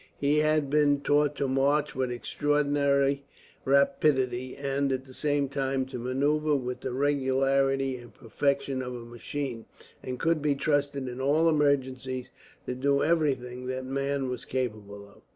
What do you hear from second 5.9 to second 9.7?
manoeuvre with the regularity and perfection of a machine;